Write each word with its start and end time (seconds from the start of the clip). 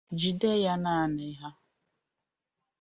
jide 0.19 0.49
ya 0.63 0.73
naanị 0.83 1.29
ha 1.39 1.49